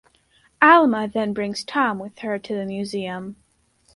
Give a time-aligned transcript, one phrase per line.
[0.63, 3.35] Alma then brings Tom with her to the museum.